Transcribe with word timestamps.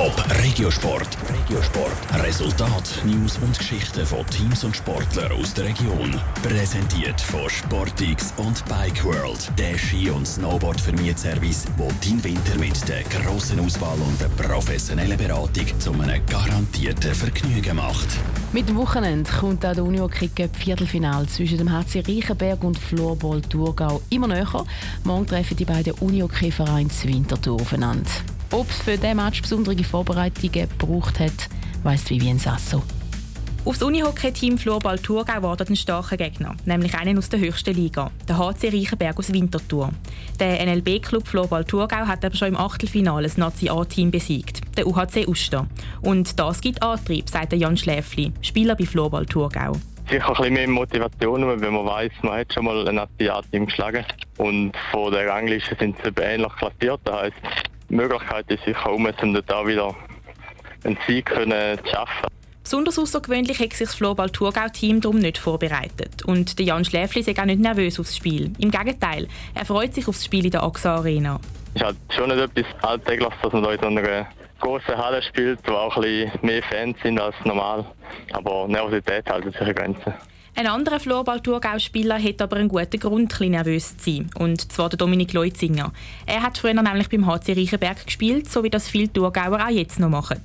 Top 0.00 0.24
Regiosport. 0.42 1.18
Regiosport. 1.28 2.24
Resultat, 2.24 3.02
News 3.04 3.36
und 3.42 3.58
Geschichten 3.58 4.06
von 4.06 4.24
Teams 4.28 4.64
und 4.64 4.74
Sportlern 4.74 5.30
aus 5.32 5.52
der 5.52 5.66
Region. 5.66 6.18
Präsentiert 6.42 7.20
von 7.20 7.50
Sportix 7.50 8.32
und 8.38 8.64
Bike 8.64 9.04
World. 9.04 9.52
Der 9.58 9.76
Ski- 9.76 10.08
und 10.08 10.26
snowboard 10.26 10.80
service 11.18 11.66
wo 11.76 11.88
dein 12.02 12.24
Winter 12.24 12.58
mit 12.58 12.88
der 12.88 13.02
grossen 13.02 13.60
Auswahl 13.60 13.98
und 13.98 14.18
der 14.18 14.30
professionellen 14.42 15.18
Beratung 15.18 15.66
zu 15.78 15.92
einem 15.92 16.24
garantierten 16.24 17.14
Vergnügen 17.14 17.76
macht. 17.76 18.08
Mit 18.54 18.70
dem 18.70 18.76
Wochenende 18.76 19.30
kommt 19.30 19.66
auch 19.66 19.74
der 19.74 19.84
Unio 19.84 20.08
Cricket 20.08 20.56
Viertelfinal 20.56 21.26
zwischen 21.26 21.58
dem 21.58 21.70
HC 21.70 22.00
Reichenberg 22.08 22.64
und 22.64 22.78
Floorball 22.78 23.42
Thurgau 23.42 24.00
immer 24.08 24.28
näher. 24.28 24.64
Morgen 25.04 25.26
treffen 25.26 25.58
die 25.58 25.66
beiden 25.66 25.92
Unio 26.00 26.26
Vereine 26.26 26.88
Winterthur 27.04 27.60
aufeinander. 27.60 28.08
Ob 28.52 28.68
es 28.68 28.82
für 28.82 28.96
diesen 28.96 29.16
Match 29.16 29.42
besondere 29.42 29.84
Vorbereitungen 29.84 30.68
gebraucht 30.76 31.20
hat, 31.20 31.48
weiss 31.84 32.10
Vivien 32.10 32.38
Sasso. 32.38 32.82
Aufs 33.64 33.80
Unihockey-Team 33.80 34.58
Florball 34.58 34.98
Thurgau 34.98 35.42
wartet 35.42 35.70
ein 35.70 35.76
starker 35.76 36.16
Gegner, 36.16 36.56
nämlich 36.64 36.94
einen 36.96 37.16
aus 37.18 37.28
der 37.28 37.38
höchsten 37.38 37.74
Liga, 37.74 38.10
der 38.26 38.38
HC 38.38 38.70
Reichenberg 38.70 39.18
aus 39.18 39.32
Winterthur. 39.32 39.90
Der 40.40 40.66
NLB-Club 40.66 41.28
Florball 41.28 41.64
Thurgau 41.64 42.06
hat 42.06 42.24
aber 42.24 42.34
schon 42.34 42.48
im 42.48 42.56
Achtelfinale 42.56 43.28
das 43.28 43.36
Nazi-A-Team 43.36 44.10
besiegt, 44.10 44.62
der 44.76 44.86
UHC 44.86 45.28
Uster. 45.28 45.68
Und 46.00 46.40
das 46.40 46.60
gibt 46.60 46.82
Antrieb, 46.82 47.28
sagt 47.28 47.52
Jan 47.52 47.76
Schläfli, 47.76 48.32
Spieler 48.40 48.74
bei 48.74 48.86
Florball 48.86 49.26
Thurgau 49.26 49.76
sicher 50.10 50.28
ein 50.28 50.34
bisschen 50.34 50.54
mehr 50.54 50.68
Motivation, 50.68 51.60
wenn 51.60 51.72
man 51.72 51.86
weiß, 51.86 52.10
man 52.22 52.40
hat 52.40 52.52
schon 52.52 52.64
mal 52.64 52.88
ein 52.88 52.96
Nazi-A-Team 52.96 53.66
geschlagen. 53.66 54.04
Und 54.38 54.72
von 54.90 55.12
der 55.12 55.28
Rangliste 55.28 55.76
sind 55.78 55.96
sie 56.02 56.10
ähnlich 56.20 56.52
klassiert. 56.56 57.00
Das 57.04 57.14
heisst, 57.14 57.36
Möglichkeit 57.94 58.50
ist 58.50 58.64
sicher 58.64 58.92
um, 58.92 59.08
da 59.46 59.66
wieder 59.66 59.94
einen 60.84 60.98
Sieg 61.06 61.26
können 61.26 61.78
zu 61.84 61.90
schaffen. 61.90 62.30
Besonders 62.62 62.98
außergewöhnlich 62.98 63.58
hat 63.58 63.72
sich 63.72 63.88
das 63.88 63.94
Floorball 63.94 64.30
Thurgau-Team 64.30 65.00
darum 65.00 65.18
nicht 65.18 65.38
vorbereitet. 65.38 66.24
Und 66.24 66.58
der 66.58 66.66
Jan 66.66 66.84
Schläfli 66.84 67.20
ist 67.20 67.40
auch 67.40 67.44
nicht 67.44 67.60
nervös 67.60 67.98
aufs 67.98 68.16
Spiel. 68.16 68.52
Im 68.58 68.70
Gegenteil, 68.70 69.26
er 69.54 69.64
freut 69.64 69.94
sich 69.94 70.06
aufs 70.06 70.24
Spiel 70.24 70.44
in 70.44 70.52
der 70.52 70.62
AXA 70.62 70.96
Arena. 70.96 71.40
Es 71.74 71.80
ist 71.80 71.86
halt 71.86 71.96
schon 72.10 72.28
nicht 72.28 72.38
etwas 72.38 72.82
Alltägliches, 72.82 73.34
dass 73.42 73.52
man 73.52 73.62
da 73.64 73.72
in 73.72 73.80
so 73.80 73.86
einer 73.86 74.28
großen 74.60 74.96
Halle 74.96 75.22
spielt, 75.22 75.58
wo 75.66 75.72
auch 75.72 75.96
ein 75.96 76.02
bisschen 76.02 76.30
mehr 76.42 76.62
Fans 76.62 76.96
sind 77.02 77.20
als 77.20 77.34
normal. 77.44 77.84
Aber 78.32 78.68
Nervosität 78.68 79.28
halten 79.28 79.50
sich 79.50 79.74
Grenzen. 79.74 80.14
Ein 80.56 80.66
anderer 80.66 81.00
Floorball-Thurgau-Spieler 81.00 82.22
hat 82.22 82.42
aber 82.42 82.56
einen 82.56 82.68
guten 82.68 82.98
Grund, 82.98 83.40
ein 83.40 83.52
nervös 83.52 83.96
zu 83.96 84.10
sein. 84.10 84.30
Und 84.38 84.72
zwar 84.72 84.88
der 84.88 84.98
Dominik 84.98 85.32
Leutzinger. 85.32 85.92
Er 86.26 86.42
hat 86.42 86.58
früher 86.58 86.74
nämlich 86.74 87.08
beim 87.08 87.26
HC 87.26 87.52
Reichenberg 87.52 88.04
gespielt, 88.04 88.50
so 88.50 88.62
wie 88.62 88.70
das 88.70 88.88
viele 88.88 89.12
Thurgauer 89.12 89.64
auch 89.64 89.70
jetzt 89.70 90.00
noch 90.00 90.10
machen. 90.10 90.40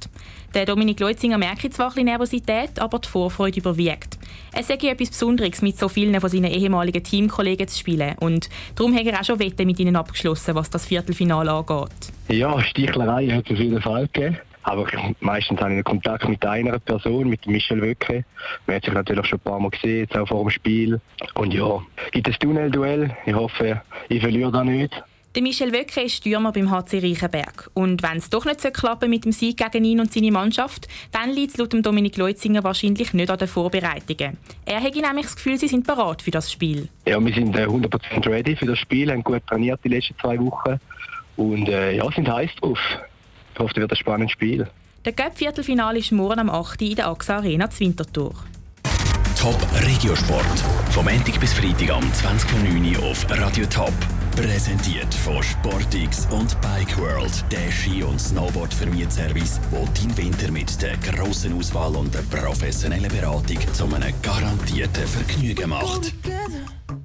Der 0.54 0.66
Dominik 0.66 1.02
Leutzinger 1.02 1.38
merkt 1.38 1.74
zwar 1.74 1.96
ein 1.98 2.06
Nervosität, 2.06 2.80
aber 2.80 3.00
die 3.00 3.10
Vorfreude 3.10 3.60
überwiegt. 3.60 4.18
Es 4.54 4.68
sei 4.68 4.76
etwas 4.76 5.10
Besonderes, 5.10 5.62
mit 5.62 5.78
so 5.78 5.90
vielen 5.90 6.22
von 6.22 6.30
seinen 6.30 6.46
ehemaligen 6.46 7.04
Teamkollegen 7.04 7.68
zu 7.68 7.78
spielen. 7.78 8.16
Und 8.20 8.50
darum 8.76 8.96
hat 8.96 9.06
er 9.06 9.20
auch 9.20 9.26
schon 9.26 9.40
Wette 9.40 9.66
mit 9.66 9.80
ihnen 9.82 9.98
abgeschlossen, 9.98 10.56
was 10.56 10.70
das 10.70 10.86
Viertelfinale 10.86 11.52
angeht. 11.52 11.90
Ja, 12.30 12.62
Stichlerei 12.64 13.28
hat 13.28 13.46
es 13.48 13.52
auf 13.52 13.60
jeden 13.60 13.82
Fall 13.82 14.08
gegeben. 14.08 14.38
Aber 14.66 14.88
meistens 15.20 15.62
habe 15.62 15.76
ich 15.76 15.84
Kontakt 15.84 16.28
mit 16.28 16.44
einer 16.44 16.80
Person, 16.80 17.30
mit 17.30 17.46
Michel 17.46 17.82
Wöcke. 17.84 18.26
Man 18.66 18.78
hat 18.78 18.86
sich 18.86 18.94
natürlich 18.94 19.28
schon 19.28 19.38
ein 19.38 19.44
paar 19.44 19.60
Mal 19.60 19.70
gesehen, 19.70 20.00
jetzt 20.00 20.18
auch 20.18 20.28
vor 20.28 20.42
dem 20.42 20.50
Spiel. 20.50 21.00
Und 21.36 21.54
ja, 21.54 21.82
gibt 22.12 22.28
es 22.28 22.40
Tunnelduell. 22.40 23.16
Ich 23.28 23.36
hoffe, 23.36 23.82
ich 24.10 24.22
verliere 24.22 24.52
da 24.52 24.64
nicht. 24.64 24.92
Der 25.36 25.44
Michel 25.44 25.72
Wöcke 25.72 26.02
ist 26.02 26.16
Stürmer 26.16 26.52
beim 26.52 26.72
HC 26.72 26.98
Reichenberg. 27.00 27.70
Und 27.76 28.02
wenn 28.02 28.18
es 28.18 28.32
doch 28.32 28.46
nicht 28.46 28.60
so 28.60 28.72
klappen 28.72 29.12
mit 29.12 29.26
dem 29.26 29.34
Sieg 29.34 29.58
gegen 29.58 29.86
ihn 29.86 30.00
und 30.00 30.12
seine 30.12 30.32
Mannschaft, 30.32 30.88
dann 31.12 31.30
liegt 31.30 31.52
es 31.52 31.58
laut 31.58 31.74
Dominik 31.86 32.18
Leutzinger 32.18 32.64
wahrscheinlich 32.64 33.14
nicht 33.14 33.30
an 33.30 33.38
den 33.38 33.48
Vorbereitungen. 33.48 34.38
Er 34.66 34.82
hat 34.82 34.96
nämlich 34.96 35.26
das 35.26 35.36
Gefühl, 35.36 35.60
sie 35.60 35.68
sind 35.68 35.86
bereit 35.86 36.24
für 36.24 36.32
das 36.32 36.52
Spiel. 36.52 36.88
Ja, 37.06 37.24
wir 37.24 37.34
sind 37.34 37.56
100% 37.56 38.26
äh, 38.26 38.30
ready 38.30 38.56
für 38.56 38.66
das 38.66 38.80
Spiel, 38.80 39.12
haben 39.12 39.24
gut 39.24 39.46
trainiert 39.46 39.80
die 39.84 39.90
letzten 39.90 40.18
zwei 40.18 40.40
Wochen 40.40 40.80
und 41.36 41.70
äh, 41.70 41.98
ja, 41.98 42.10
sind 42.12 42.28
heiß 42.28 42.50
drauf. 42.62 42.80
Ich 43.56 43.60
hoffe, 43.60 43.72
es 43.72 43.78
wird 43.78 43.92
ein 43.92 43.96
spannendes 43.96 44.34
Spiel. 44.34 44.68
Der 45.06 45.14
Cup-Viertelfinale 45.14 46.00
ist 46.00 46.12
morgen 46.12 46.40
am 46.40 46.50
8. 46.50 46.82
in 46.82 46.96
der 46.96 47.08
AXA 47.08 47.38
Arena 47.38 47.70
zu 47.70 47.80
Winterthur. 47.80 48.34
Top 49.40 49.56
Regiosport. 49.86 50.60
Vom 50.90 51.06
Montag 51.06 51.40
bis 51.40 51.54
Freitag 51.54 51.90
am 51.92 52.04
20.09. 52.04 53.00
auf 53.10 53.26
Radio 53.30 53.66
Top. 53.68 53.94
Präsentiert 54.36 55.14
von 55.14 55.42
Sportix 55.42 56.28
und 56.32 56.60
Bike 56.60 56.98
World, 56.98 57.46
der 57.50 57.72
Ski- 57.72 58.04
und 58.04 58.20
Snowboard-Vermietservice, 58.20 59.62
wo 59.72 59.88
dein 59.96 60.18
Winter 60.18 60.52
mit 60.52 60.82
der 60.82 60.98
grossen 60.98 61.58
Auswahl 61.58 61.96
und 61.96 62.14
der 62.14 62.24
professionellen 62.24 63.08
Beratung 63.08 63.60
zu 63.72 63.86
einem 63.86 64.14
garantierten 64.22 65.08
Vergnügen 65.08 65.70
macht. 65.70 66.12